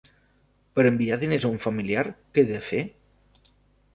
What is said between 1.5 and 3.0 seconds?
un familiar, què he de fer?